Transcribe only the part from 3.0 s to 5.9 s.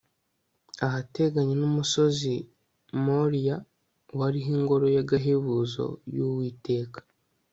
moriya wariho ingoro y'agahebuzo